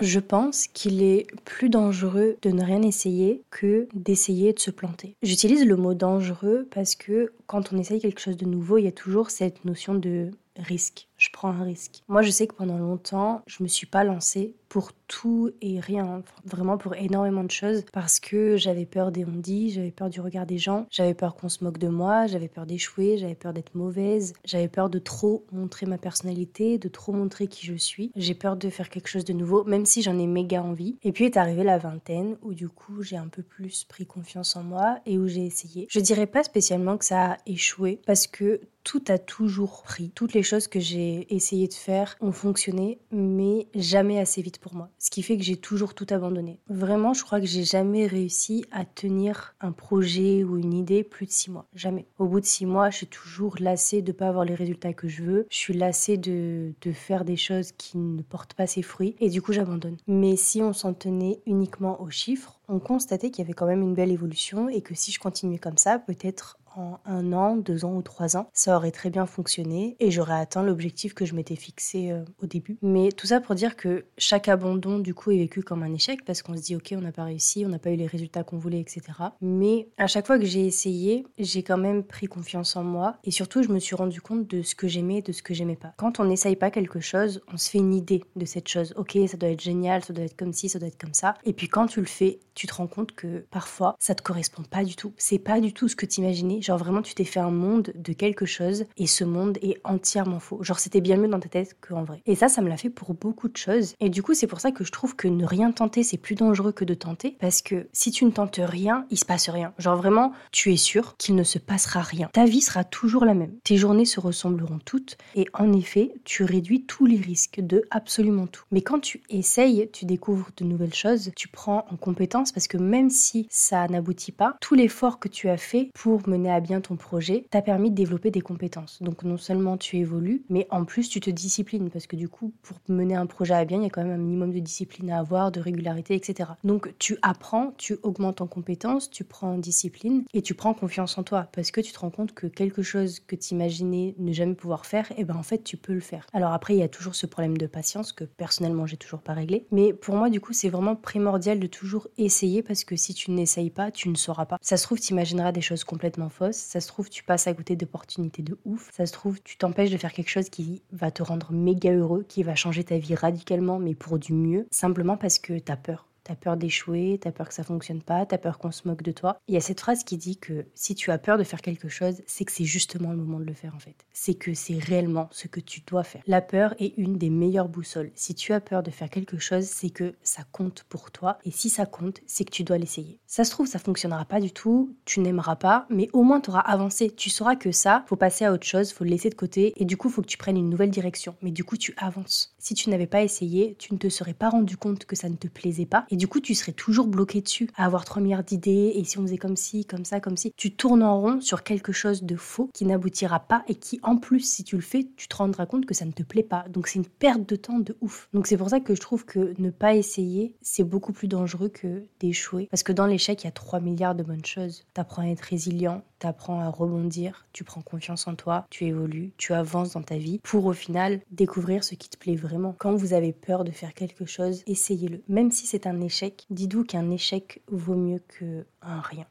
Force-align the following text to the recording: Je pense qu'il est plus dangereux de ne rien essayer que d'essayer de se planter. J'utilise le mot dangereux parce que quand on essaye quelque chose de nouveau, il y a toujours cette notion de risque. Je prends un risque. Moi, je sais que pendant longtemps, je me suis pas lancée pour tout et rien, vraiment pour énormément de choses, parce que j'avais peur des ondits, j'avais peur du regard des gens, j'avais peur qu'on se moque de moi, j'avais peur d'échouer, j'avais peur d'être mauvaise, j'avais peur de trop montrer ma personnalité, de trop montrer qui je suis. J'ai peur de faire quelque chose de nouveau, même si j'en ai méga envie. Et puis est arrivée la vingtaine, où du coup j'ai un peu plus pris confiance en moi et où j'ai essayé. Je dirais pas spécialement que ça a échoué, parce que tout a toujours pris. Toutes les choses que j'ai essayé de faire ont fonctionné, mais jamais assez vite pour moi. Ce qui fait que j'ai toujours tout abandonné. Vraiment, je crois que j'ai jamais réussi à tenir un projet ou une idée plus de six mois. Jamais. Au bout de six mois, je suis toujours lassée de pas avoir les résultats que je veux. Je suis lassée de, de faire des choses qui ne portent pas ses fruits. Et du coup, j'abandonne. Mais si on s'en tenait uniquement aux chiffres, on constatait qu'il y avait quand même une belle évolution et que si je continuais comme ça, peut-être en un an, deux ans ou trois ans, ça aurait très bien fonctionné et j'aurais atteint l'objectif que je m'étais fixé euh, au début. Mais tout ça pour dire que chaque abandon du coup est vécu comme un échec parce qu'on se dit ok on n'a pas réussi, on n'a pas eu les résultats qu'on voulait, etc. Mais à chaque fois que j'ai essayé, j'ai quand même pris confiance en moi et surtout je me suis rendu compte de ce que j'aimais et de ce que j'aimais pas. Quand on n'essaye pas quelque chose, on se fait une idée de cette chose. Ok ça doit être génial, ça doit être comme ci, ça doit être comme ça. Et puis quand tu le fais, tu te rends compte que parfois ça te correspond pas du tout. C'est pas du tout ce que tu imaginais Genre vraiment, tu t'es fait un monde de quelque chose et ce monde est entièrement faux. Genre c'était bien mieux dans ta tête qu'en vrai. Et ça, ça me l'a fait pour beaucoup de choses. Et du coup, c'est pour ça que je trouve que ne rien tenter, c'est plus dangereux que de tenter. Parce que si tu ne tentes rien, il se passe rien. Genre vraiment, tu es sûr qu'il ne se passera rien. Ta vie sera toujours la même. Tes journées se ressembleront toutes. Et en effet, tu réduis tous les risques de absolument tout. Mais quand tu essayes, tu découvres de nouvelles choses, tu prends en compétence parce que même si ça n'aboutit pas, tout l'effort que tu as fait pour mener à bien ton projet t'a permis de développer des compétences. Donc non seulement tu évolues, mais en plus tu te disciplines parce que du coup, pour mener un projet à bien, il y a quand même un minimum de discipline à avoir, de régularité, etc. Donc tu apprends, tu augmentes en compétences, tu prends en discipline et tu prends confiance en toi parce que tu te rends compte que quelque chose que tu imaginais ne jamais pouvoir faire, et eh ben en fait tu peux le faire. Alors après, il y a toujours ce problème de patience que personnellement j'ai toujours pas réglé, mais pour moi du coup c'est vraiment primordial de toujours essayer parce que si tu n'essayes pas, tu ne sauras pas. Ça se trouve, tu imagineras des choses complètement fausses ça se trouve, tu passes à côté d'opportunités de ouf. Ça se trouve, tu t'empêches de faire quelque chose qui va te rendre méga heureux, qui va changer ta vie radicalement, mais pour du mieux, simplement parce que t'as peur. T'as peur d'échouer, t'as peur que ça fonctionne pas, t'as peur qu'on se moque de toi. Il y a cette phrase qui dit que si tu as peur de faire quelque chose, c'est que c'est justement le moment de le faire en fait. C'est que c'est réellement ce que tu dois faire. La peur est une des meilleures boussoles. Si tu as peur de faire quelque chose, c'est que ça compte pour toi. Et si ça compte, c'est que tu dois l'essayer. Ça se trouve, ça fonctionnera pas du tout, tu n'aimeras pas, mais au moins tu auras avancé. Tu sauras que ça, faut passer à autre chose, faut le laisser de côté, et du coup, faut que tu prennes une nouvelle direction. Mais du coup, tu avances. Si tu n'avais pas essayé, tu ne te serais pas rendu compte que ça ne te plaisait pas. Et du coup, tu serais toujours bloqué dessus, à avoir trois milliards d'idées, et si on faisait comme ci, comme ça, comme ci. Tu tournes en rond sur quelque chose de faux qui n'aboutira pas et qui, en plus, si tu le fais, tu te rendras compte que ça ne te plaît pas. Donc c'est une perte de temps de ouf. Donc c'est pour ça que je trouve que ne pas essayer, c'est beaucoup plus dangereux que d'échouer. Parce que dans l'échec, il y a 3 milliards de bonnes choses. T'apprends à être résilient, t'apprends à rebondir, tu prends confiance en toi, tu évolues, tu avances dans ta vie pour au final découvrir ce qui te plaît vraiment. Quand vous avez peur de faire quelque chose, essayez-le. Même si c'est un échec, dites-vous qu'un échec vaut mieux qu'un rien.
Je 0.00 0.18
pense 0.18 0.66
qu'il 0.66 1.02
est 1.02 1.26
plus 1.44 1.68
dangereux 1.68 2.36
de 2.40 2.50
ne 2.50 2.64
rien 2.64 2.82
essayer 2.82 3.42
que 3.50 3.86
d'essayer 3.92 4.52
de 4.52 4.58
se 4.58 4.70
planter. 4.70 5.14
J'utilise 5.22 5.66
le 5.66 5.76
mot 5.76 5.94
dangereux 5.94 6.66
parce 6.70 6.94
que 6.94 7.32
quand 7.46 7.72
on 7.72 7.78
essaye 7.78 8.00
quelque 8.00 8.20
chose 8.20 8.36
de 8.36 8.46
nouveau, 8.46 8.78
il 8.78 8.84
y 8.84 8.88
a 8.88 8.92
toujours 8.92 9.30
cette 9.30 9.64
notion 9.64 9.94
de 9.94 10.30
risque. 10.56 11.09
Je 11.20 11.28
prends 11.30 11.50
un 11.50 11.62
risque. 11.64 12.02
Moi, 12.08 12.22
je 12.22 12.30
sais 12.30 12.46
que 12.46 12.54
pendant 12.54 12.78
longtemps, 12.78 13.42
je 13.46 13.62
me 13.62 13.68
suis 13.68 13.86
pas 13.86 14.04
lancée 14.04 14.54
pour 14.70 14.92
tout 15.08 15.50
et 15.60 15.80
rien, 15.80 16.22
vraiment 16.44 16.78
pour 16.78 16.94
énormément 16.94 17.42
de 17.42 17.50
choses, 17.50 17.84
parce 17.92 18.20
que 18.20 18.56
j'avais 18.56 18.86
peur 18.86 19.10
des 19.10 19.24
ondits, 19.24 19.72
j'avais 19.72 19.90
peur 19.90 20.08
du 20.08 20.20
regard 20.20 20.46
des 20.46 20.58
gens, 20.58 20.86
j'avais 20.90 21.12
peur 21.12 21.34
qu'on 21.34 21.48
se 21.48 21.64
moque 21.64 21.78
de 21.78 21.88
moi, 21.88 22.28
j'avais 22.28 22.46
peur 22.46 22.66
d'échouer, 22.66 23.18
j'avais 23.18 23.34
peur 23.34 23.52
d'être 23.52 23.74
mauvaise, 23.74 24.32
j'avais 24.44 24.68
peur 24.68 24.88
de 24.88 25.00
trop 25.00 25.44
montrer 25.50 25.86
ma 25.86 25.98
personnalité, 25.98 26.78
de 26.78 26.88
trop 26.88 27.12
montrer 27.12 27.48
qui 27.48 27.66
je 27.66 27.74
suis. 27.74 28.12
J'ai 28.14 28.34
peur 28.34 28.56
de 28.56 28.70
faire 28.70 28.88
quelque 28.88 29.08
chose 29.08 29.24
de 29.24 29.32
nouveau, 29.32 29.64
même 29.64 29.84
si 29.84 30.02
j'en 30.02 30.16
ai 30.16 30.28
méga 30.28 30.62
envie. 30.62 30.96
Et 31.02 31.10
puis 31.10 31.24
est 31.24 31.36
arrivée 31.36 31.64
la 31.64 31.78
vingtaine, 31.78 32.36
où 32.42 32.54
du 32.54 32.68
coup 32.68 33.02
j'ai 33.02 33.16
un 33.16 33.28
peu 33.28 33.42
plus 33.42 33.84
pris 33.84 34.06
confiance 34.06 34.54
en 34.54 34.62
moi 34.62 35.00
et 35.04 35.18
où 35.18 35.26
j'ai 35.26 35.44
essayé. 35.44 35.88
Je 35.90 35.98
dirais 35.98 36.28
pas 36.28 36.44
spécialement 36.44 36.96
que 36.96 37.04
ça 37.04 37.32
a 37.32 37.36
échoué, 37.44 38.00
parce 38.06 38.28
que 38.28 38.60
tout 38.84 39.02
a 39.08 39.18
toujours 39.18 39.82
pris. 39.82 40.10
Toutes 40.14 40.32
les 40.32 40.42
choses 40.42 40.66
que 40.66 40.80
j'ai 40.80 41.09
essayé 41.28 41.68
de 41.68 41.74
faire 41.74 42.16
ont 42.20 42.32
fonctionné, 42.32 42.98
mais 43.10 43.68
jamais 43.74 44.18
assez 44.18 44.42
vite 44.42 44.58
pour 44.58 44.74
moi. 44.74 44.90
Ce 44.98 45.10
qui 45.10 45.22
fait 45.22 45.36
que 45.36 45.42
j'ai 45.42 45.56
toujours 45.56 45.94
tout 45.94 46.06
abandonné. 46.10 46.58
Vraiment, 46.68 47.14
je 47.14 47.22
crois 47.24 47.40
que 47.40 47.46
j'ai 47.46 47.64
jamais 47.64 48.06
réussi 48.06 48.64
à 48.70 48.84
tenir 48.84 49.54
un 49.60 49.72
projet 49.72 50.44
ou 50.44 50.58
une 50.58 50.74
idée 50.74 51.04
plus 51.04 51.26
de 51.26 51.32
six 51.32 51.50
mois. 51.50 51.66
Jamais. 51.74 52.06
Au 52.18 52.26
bout 52.26 52.40
de 52.40 52.46
six 52.46 52.66
mois, 52.66 52.90
je 52.90 52.98
suis 52.98 53.06
toujours 53.06 53.56
lassée 53.60 54.02
de 54.02 54.12
pas 54.12 54.28
avoir 54.28 54.44
les 54.44 54.54
résultats 54.54 54.92
que 54.92 55.08
je 55.08 55.22
veux. 55.22 55.46
Je 55.50 55.56
suis 55.56 55.74
lassée 55.74 56.16
de, 56.16 56.72
de 56.80 56.92
faire 56.92 57.24
des 57.24 57.36
choses 57.36 57.72
qui 57.72 57.98
ne 57.98 58.22
portent 58.22 58.54
pas 58.54 58.66
ses 58.66 58.82
fruits. 58.82 59.16
Et 59.20 59.30
du 59.30 59.42
coup, 59.42 59.52
j'abandonne. 59.52 59.96
Mais 60.06 60.36
si 60.36 60.62
on 60.62 60.72
s'en 60.72 60.94
tenait 60.94 61.40
uniquement 61.46 62.00
aux 62.00 62.10
chiffres, 62.10 62.59
on 62.70 62.78
constatait 62.78 63.30
qu'il 63.30 63.44
y 63.44 63.46
avait 63.46 63.52
quand 63.52 63.66
même 63.66 63.82
une 63.82 63.94
belle 63.94 64.12
évolution 64.12 64.68
et 64.68 64.80
que 64.80 64.94
si 64.94 65.10
je 65.10 65.18
continuais 65.18 65.58
comme 65.58 65.76
ça, 65.76 65.98
peut-être 65.98 66.56
en 66.76 67.00
un 67.04 67.32
an, 67.32 67.56
deux 67.56 67.84
ans 67.84 67.94
ou 67.94 68.02
trois 68.02 68.36
ans, 68.36 68.48
ça 68.52 68.76
aurait 68.76 68.90
très 68.90 69.10
bien 69.10 69.26
fonctionné 69.26 69.96
et 69.98 70.10
j'aurais 70.10 70.38
atteint 70.38 70.62
l'objectif 70.62 71.14
que 71.14 71.24
je 71.24 71.34
m'étais 71.34 71.56
fixé 71.56 72.10
euh, 72.10 72.24
au 72.42 72.46
début. 72.46 72.78
Mais 72.82 73.10
tout 73.10 73.26
ça 73.26 73.40
pour 73.40 73.54
dire 73.54 73.76
que 73.76 74.04
chaque 74.18 74.48
abandon 74.48 74.98
du 74.98 75.14
coup 75.14 75.30
est 75.30 75.38
vécu 75.38 75.62
comme 75.62 75.82
un 75.82 75.92
échec 75.92 76.24
parce 76.24 76.42
qu'on 76.42 76.56
se 76.56 76.62
dit 76.62 76.76
ok 76.76 76.94
on 76.96 77.00
n'a 77.00 77.12
pas 77.12 77.24
réussi, 77.24 77.64
on 77.66 77.68
n'a 77.68 77.78
pas 77.78 77.90
eu 77.90 77.96
les 77.96 78.06
résultats 78.06 78.44
qu'on 78.44 78.58
voulait, 78.58 78.80
etc. 78.80 79.02
Mais 79.40 79.88
à 79.98 80.06
chaque 80.06 80.26
fois 80.26 80.38
que 80.38 80.44
j'ai 80.44 80.66
essayé, 80.66 81.26
j'ai 81.38 81.62
quand 81.62 81.78
même 81.78 82.02
pris 82.02 82.26
confiance 82.26 82.76
en 82.76 82.84
moi 82.84 83.16
et 83.24 83.30
surtout 83.30 83.62
je 83.62 83.68
me 83.68 83.78
suis 83.78 83.96
rendu 83.96 84.20
compte 84.20 84.46
de 84.46 84.62
ce 84.62 84.74
que 84.74 84.88
j'aimais 84.88 85.18
et 85.18 85.22
de 85.22 85.32
ce 85.32 85.42
que 85.42 85.54
j'aimais 85.54 85.76
pas. 85.76 85.92
Quand 85.96 86.20
on 86.20 86.24
n'essaye 86.24 86.56
pas 86.56 86.70
quelque 86.70 87.00
chose, 87.00 87.42
on 87.52 87.56
se 87.56 87.70
fait 87.70 87.78
une 87.78 87.94
idée 87.94 88.22
de 88.36 88.44
cette 88.44 88.68
chose. 88.68 88.94
Ok 88.96 89.18
ça 89.26 89.36
doit 89.36 89.50
être 89.50 89.62
génial, 89.62 90.04
ça 90.04 90.12
doit 90.12 90.24
être 90.24 90.36
comme 90.36 90.52
ci, 90.52 90.68
ça 90.68 90.78
doit 90.78 90.88
être 90.88 91.00
comme 91.00 91.14
ça. 91.14 91.34
Et 91.44 91.52
puis 91.52 91.68
quand 91.68 91.86
tu 91.86 92.00
le 92.00 92.06
fais, 92.06 92.38
tu 92.54 92.59
te 92.66 92.74
rends 92.74 92.86
compte 92.86 93.12
que 93.12 93.44
parfois 93.50 93.96
ça 93.98 94.14
te 94.14 94.22
correspond 94.22 94.62
pas 94.62 94.84
du 94.84 94.96
tout. 94.96 95.12
C'est 95.16 95.38
pas 95.38 95.60
du 95.60 95.72
tout 95.72 95.88
ce 95.88 95.96
que 95.96 96.06
tu 96.06 96.20
imaginais 96.20 96.60
Genre 96.60 96.78
vraiment, 96.78 97.02
tu 97.02 97.14
t'es 97.14 97.24
fait 97.24 97.40
un 97.40 97.50
monde 97.50 97.92
de 97.94 98.12
quelque 98.12 98.46
chose 98.46 98.84
et 98.96 99.06
ce 99.06 99.24
monde 99.24 99.58
est 99.62 99.80
entièrement 99.84 100.40
faux. 100.40 100.62
Genre 100.62 100.78
c'était 100.78 101.00
bien 101.00 101.16
mieux 101.16 101.28
dans 101.28 101.40
ta 101.40 101.48
tête 101.48 101.76
qu'en 101.80 102.02
vrai. 102.02 102.22
Et 102.26 102.34
ça, 102.34 102.48
ça 102.48 102.62
me 102.62 102.68
l'a 102.68 102.76
fait 102.76 102.90
pour 102.90 103.14
beaucoup 103.14 103.48
de 103.48 103.56
choses. 103.56 103.94
Et 104.00 104.08
du 104.08 104.22
coup, 104.22 104.34
c'est 104.34 104.46
pour 104.46 104.60
ça 104.60 104.72
que 104.72 104.84
je 104.84 104.92
trouve 104.92 105.16
que 105.16 105.28
ne 105.28 105.44
rien 105.44 105.72
tenter, 105.72 106.02
c'est 106.02 106.16
plus 106.16 106.34
dangereux 106.34 106.72
que 106.72 106.84
de 106.84 106.94
tenter. 106.94 107.36
Parce 107.40 107.62
que 107.62 107.88
si 107.92 108.10
tu 108.10 108.24
ne 108.24 108.30
tentes 108.30 108.60
rien, 108.62 109.06
il 109.10 109.18
se 109.18 109.24
passe 109.24 109.48
rien. 109.48 109.72
Genre 109.78 109.96
vraiment, 109.96 110.32
tu 110.52 110.72
es 110.72 110.76
sûr 110.76 111.16
qu'il 111.16 111.34
ne 111.34 111.44
se 111.44 111.58
passera 111.58 112.00
rien. 112.00 112.28
Ta 112.32 112.44
vie 112.44 112.60
sera 112.60 112.84
toujours 112.84 113.24
la 113.24 113.34
même. 113.34 113.54
Tes 113.64 113.76
journées 113.76 114.04
se 114.04 114.20
ressembleront 114.20 114.80
toutes. 114.84 115.16
Et 115.34 115.46
en 115.54 115.72
effet, 115.72 116.14
tu 116.24 116.44
réduis 116.44 116.84
tous 116.84 117.06
les 117.06 117.18
risques 117.18 117.60
de 117.60 117.84
absolument 117.90 118.46
tout. 118.46 118.64
Mais 118.70 118.82
quand 118.82 119.00
tu 119.00 119.22
essayes, 119.28 119.88
tu 119.92 120.04
découvres 120.04 120.50
de 120.56 120.64
nouvelles 120.64 120.94
choses, 120.94 121.30
tu 121.36 121.48
prends 121.48 121.86
en 121.90 121.96
compétence 121.96 122.49
parce 122.52 122.68
que 122.68 122.76
même 122.76 123.10
si 123.10 123.46
ça 123.50 123.86
n'aboutit 123.88 124.32
pas, 124.32 124.56
tout 124.60 124.74
l'effort 124.74 125.18
que 125.18 125.28
tu 125.28 125.48
as 125.48 125.56
fait 125.56 125.90
pour 125.94 126.28
mener 126.28 126.50
à 126.50 126.60
bien 126.60 126.80
ton 126.80 126.96
projet 126.96 127.46
t'a 127.50 127.62
permis 127.62 127.90
de 127.90 127.94
développer 127.94 128.30
des 128.30 128.40
compétences. 128.40 129.02
Donc 129.02 129.24
non 129.24 129.36
seulement 129.36 129.76
tu 129.76 129.96
évolues, 129.96 130.42
mais 130.48 130.66
en 130.70 130.84
plus 130.84 131.08
tu 131.08 131.20
te 131.20 131.30
disciplines 131.30 131.90
parce 131.90 132.06
que 132.06 132.16
du 132.16 132.28
coup, 132.28 132.52
pour 132.62 132.78
mener 132.88 133.14
un 133.14 133.26
projet 133.26 133.54
à 133.54 133.64
bien, 133.64 133.78
il 133.78 133.84
y 133.84 133.86
a 133.86 133.90
quand 133.90 134.02
même 134.02 134.12
un 134.12 134.22
minimum 134.22 134.52
de 134.52 134.58
discipline 134.58 135.10
à 135.10 135.18
avoir, 135.18 135.52
de 135.52 135.60
régularité, 135.60 136.14
etc. 136.14 136.50
Donc 136.64 136.94
tu 136.98 137.18
apprends, 137.22 137.72
tu 137.76 137.98
augmentes 138.02 138.40
en 138.40 138.46
compétences, 138.46 139.10
tu 139.10 139.24
prends 139.24 139.52
en 139.52 139.58
discipline 139.58 140.24
et 140.34 140.42
tu 140.42 140.54
prends 140.54 140.74
confiance 140.74 141.16
en 141.18 141.22
toi 141.22 141.48
parce 141.52 141.70
que 141.70 141.80
tu 141.80 141.92
te 141.92 141.98
rends 141.98 142.10
compte 142.10 142.32
que 142.32 142.46
quelque 142.46 142.82
chose 142.82 143.20
que 143.20 143.36
tu 143.36 143.54
imaginais 143.54 144.14
ne 144.18 144.32
jamais 144.32 144.54
pouvoir 144.54 144.86
faire, 144.86 145.10
et 145.12 145.16
eh 145.18 145.24
ben 145.24 145.36
en 145.36 145.42
fait 145.42 145.62
tu 145.62 145.76
peux 145.76 145.92
le 145.92 146.00
faire. 146.00 146.26
Alors 146.32 146.52
après, 146.52 146.74
il 146.74 146.80
y 146.80 146.82
a 146.82 146.88
toujours 146.88 147.14
ce 147.14 147.26
problème 147.26 147.56
de 147.56 147.66
patience 147.66 148.12
que 148.12 148.24
personnellement 148.24 148.86
j'ai 148.86 148.96
toujours 148.96 149.20
pas 149.20 149.32
réglé, 149.32 149.66
mais 149.70 149.92
pour 149.92 150.14
moi 150.14 150.30
du 150.30 150.40
coup 150.40 150.52
c'est 150.52 150.68
vraiment 150.68 150.96
primordial 150.96 151.58
de 151.58 151.66
toujours 151.66 152.08
essayer 152.18 152.39
parce 152.62 152.84
que 152.84 152.96
si 152.96 153.14
tu 153.14 153.30
n'essayes 153.30 153.70
pas, 153.70 153.90
tu 153.90 154.08
ne 154.08 154.14
sauras 154.16 154.46
pas. 154.46 154.58
Ça 154.62 154.76
se 154.76 154.84
trouve, 154.84 155.00
tu 155.00 155.12
imagineras 155.12 155.52
des 155.52 155.60
choses 155.60 155.84
complètement 155.84 156.28
fausses 156.28 156.50
ça 156.70 156.80
se 156.80 156.88
trouve, 156.88 157.10
tu 157.10 157.24
passes 157.24 157.46
à 157.46 157.54
côté 157.54 157.76
d'opportunités 157.76 158.42
de 158.42 158.58
ouf. 158.64 158.90
Ça 158.92 159.06
se 159.06 159.12
trouve, 159.12 159.42
tu 159.42 159.56
t'empêches 159.56 159.90
de 159.90 159.96
faire 159.96 160.12
quelque 160.12 160.28
chose 160.28 160.50
qui 160.50 160.82
va 160.92 161.10
te 161.10 161.22
rendre 161.22 161.52
méga 161.52 161.92
heureux, 161.92 162.24
qui 162.28 162.42
va 162.42 162.54
changer 162.54 162.84
ta 162.84 162.98
vie 162.98 163.14
radicalement, 163.14 163.78
mais 163.78 163.94
pour 163.94 164.18
du 164.18 164.32
mieux, 164.32 164.66
simplement 164.70 165.16
parce 165.16 165.38
que 165.38 165.58
t'as 165.58 165.76
peur. 165.76 166.09
T'as 166.24 166.36
peur 166.36 166.56
d'échouer, 166.56 167.18
t'as 167.20 167.32
peur 167.32 167.48
que 167.48 167.54
ça 167.54 167.64
fonctionne 167.64 168.02
pas, 168.02 168.26
t'as 168.26 168.38
peur 168.38 168.58
qu'on 168.58 168.70
se 168.70 168.86
moque 168.86 169.02
de 169.02 169.12
toi. 169.12 169.38
Il 169.48 169.54
y 169.54 169.56
a 169.56 169.60
cette 169.60 169.80
phrase 169.80 170.04
qui 170.04 170.16
dit 170.16 170.36
que 170.36 170.66
si 170.74 170.94
tu 170.94 171.10
as 171.10 171.18
peur 171.18 171.38
de 171.38 171.44
faire 171.44 171.62
quelque 171.62 171.88
chose, 171.88 172.22
c'est 172.26 172.44
que 172.44 172.52
c'est 172.52 172.64
justement 172.64 173.10
le 173.10 173.16
moment 173.16 173.40
de 173.40 173.44
le 173.44 173.54
faire 173.54 173.74
en 173.74 173.78
fait. 173.78 173.96
C'est 174.12 174.34
que 174.34 174.54
c'est 174.54 174.78
réellement 174.78 175.28
ce 175.32 175.48
que 175.48 175.60
tu 175.60 175.80
dois 175.86 176.04
faire. 176.04 176.22
La 176.26 176.40
peur 176.40 176.74
est 176.78 176.94
une 176.96 177.18
des 177.18 177.30
meilleures 177.30 177.68
boussoles. 177.68 178.10
Si 178.14 178.34
tu 178.34 178.52
as 178.52 178.60
peur 178.60 178.82
de 178.82 178.90
faire 178.90 179.10
quelque 179.10 179.38
chose, 179.38 179.64
c'est 179.64 179.90
que 179.90 180.14
ça 180.22 180.42
compte 180.52 180.84
pour 180.88 181.10
toi. 181.10 181.38
Et 181.44 181.50
si 181.50 181.68
ça 181.68 181.86
compte, 181.86 182.20
c'est 182.26 182.44
que 182.44 182.50
tu 182.50 182.64
dois 182.64 182.78
l'essayer. 182.78 183.18
Ça 183.26 183.44
se 183.44 183.50
trouve, 183.50 183.66
ça 183.66 183.78
fonctionnera 183.78 184.24
pas 184.24 184.40
du 184.40 184.52
tout, 184.52 184.96
tu 185.04 185.20
n'aimeras 185.20 185.56
pas, 185.56 185.86
mais 185.90 186.08
au 186.12 186.22
moins 186.22 186.40
tu 186.40 186.50
auras 186.50 186.60
avancé. 186.60 187.10
Tu 187.10 187.30
sauras 187.30 187.56
que 187.56 187.72
ça, 187.72 188.04
faut 188.06 188.16
passer 188.16 188.44
à 188.44 188.52
autre 188.52 188.66
chose, 188.66 188.92
faut 188.92 189.04
le 189.04 189.10
laisser 189.10 189.30
de 189.30 189.34
côté, 189.34 189.72
et 189.76 189.84
du 189.84 189.96
coup, 189.96 190.08
faut 190.08 190.22
que 190.22 190.26
tu 190.26 190.38
prennes 190.38 190.56
une 190.56 190.70
nouvelle 190.70 190.90
direction. 190.90 191.34
Mais 191.42 191.50
du 191.50 191.64
coup, 191.64 191.76
tu 191.76 191.94
avances. 191.96 192.54
Si 192.58 192.74
tu 192.74 192.90
n'avais 192.90 193.06
pas 193.06 193.22
essayé, 193.22 193.76
tu 193.78 193.92
ne 193.94 193.98
te 193.98 194.08
serais 194.08 194.34
pas 194.34 194.50
rendu 194.50 194.76
compte 194.76 195.04
que 195.04 195.16
ça 195.16 195.28
ne 195.28 195.36
te 195.36 195.48
plaisait 195.48 195.86
pas. 195.86 196.06
Et 196.10 196.16
du 196.16 196.28
coup, 196.28 196.40
tu 196.40 196.54
serais 196.54 196.72
toujours 196.72 197.06
bloqué 197.06 197.40
dessus, 197.40 197.68
à 197.76 197.84
avoir 197.86 198.04
trois 198.04 198.20
milliards 198.20 198.44
d'idées, 198.44 198.92
et 198.94 199.04
si 199.04 199.18
on 199.18 199.22
faisait 199.22 199.38
comme 199.38 199.56
ci, 199.56 199.84
comme 199.84 200.04
ça, 200.04 200.20
comme 200.20 200.36
ci. 200.36 200.52
Tu 200.56 200.72
tournes 200.72 201.02
en 201.02 201.20
rond 201.20 201.40
sur 201.40 201.62
quelque 201.62 201.92
chose 201.92 202.22
de 202.22 202.36
faux 202.36 202.70
qui 202.74 202.84
n'aboutira 202.84 203.40
pas 203.40 203.64
et 203.68 203.74
qui, 203.74 204.00
en 204.02 204.16
plus, 204.16 204.40
si 204.40 204.64
tu 204.64 204.76
le 204.76 204.82
fais, 204.82 205.06
tu 205.16 205.28
te 205.28 205.36
rendras 205.36 205.66
compte 205.66 205.86
que 205.86 205.94
ça 205.94 206.04
ne 206.04 206.12
te 206.12 206.22
plaît 206.22 206.42
pas. 206.42 206.64
Donc 206.68 206.88
c'est 206.88 206.98
une 206.98 207.06
perte 207.06 207.48
de 207.48 207.56
temps 207.56 207.78
de 207.78 207.96
ouf. 208.00 208.28
Donc 208.34 208.46
c'est 208.46 208.56
pour 208.56 208.70
ça 208.70 208.80
que 208.80 208.94
je 208.94 209.00
trouve 209.00 209.24
que 209.24 209.54
ne 209.58 209.70
pas 209.70 209.94
essayer, 209.94 210.54
c'est 210.62 210.84
beaucoup 210.84 211.12
plus 211.12 211.28
dangereux 211.28 211.68
que 211.68 212.04
d'échouer. 212.18 212.68
Parce 212.70 212.82
que 212.82 212.92
dans 212.92 213.06
l'échec, 213.06 213.42
il 213.42 213.46
y 213.46 213.48
a 213.48 213.52
3 213.52 213.80
milliards 213.80 214.14
de 214.14 214.22
bonnes 214.22 214.44
choses. 214.44 214.84
T'apprends 214.94 215.22
à 215.22 215.26
être 215.26 215.40
résilient, 215.40 216.02
t'apprends 216.18 216.60
à 216.60 216.68
rebondir, 216.68 217.46
tu 217.52 217.64
prends 217.64 217.80
confiance 217.80 218.26
en 218.28 218.34
toi, 218.34 218.66
tu 218.70 218.84
évolues, 218.84 219.32
tu 219.38 219.52
avances 219.52 219.92
dans 219.92 220.02
ta 220.02 220.18
vie 220.18 220.38
pour 220.42 220.66
au 220.66 220.72
final 220.72 221.20
découvrir 221.30 221.82
ce 221.82 221.94
qui 221.94 222.08
te 222.08 222.18
plaît 222.18 222.36
vraiment. 222.36 222.74
Quand 222.78 222.94
vous 222.94 223.14
avez 223.14 223.32
peur 223.32 223.64
de 223.64 223.70
faire 223.70 223.94
quelque 223.94 224.26
chose, 224.26 224.62
essayez-le. 224.66 225.22
Même 225.28 225.50
si 225.50 225.66
c'est 225.66 225.86
un 225.86 225.99
échec, 226.00 226.46
dites-vous 226.50 226.84
qu'un 226.84 227.10
échec 227.10 227.62
vaut 227.68 227.96
mieux 227.96 228.20
qu'un 228.20 229.00
rien. 229.00 229.26